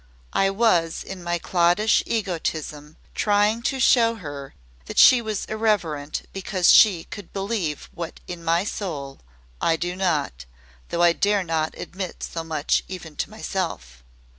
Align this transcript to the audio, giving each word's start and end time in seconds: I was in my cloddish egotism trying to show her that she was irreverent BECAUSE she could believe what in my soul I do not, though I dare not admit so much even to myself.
I 0.33 0.49
was 0.49 1.03
in 1.03 1.21
my 1.21 1.37
cloddish 1.37 2.01
egotism 2.07 2.97
trying 3.13 3.61
to 3.69 3.79
show 3.79 4.15
her 4.15 4.55
that 4.85 4.97
she 4.97 5.21
was 5.21 5.45
irreverent 5.45 6.23
BECAUSE 6.33 6.71
she 6.71 7.03
could 7.03 7.31
believe 7.33 7.87
what 7.93 8.19
in 8.25 8.43
my 8.43 8.63
soul 8.63 9.19
I 9.61 9.75
do 9.75 9.95
not, 9.95 10.45
though 10.89 11.03
I 11.03 11.13
dare 11.13 11.43
not 11.43 11.75
admit 11.77 12.23
so 12.23 12.43
much 12.43 12.83
even 12.87 13.15
to 13.17 13.29
myself. 13.29 14.03